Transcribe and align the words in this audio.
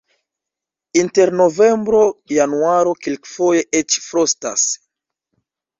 Inter 1.01 1.33
novembro-januaro 1.41 2.97
kelkfoje 3.07 3.65
eĉ 3.83 4.03
frostas. 4.09 4.67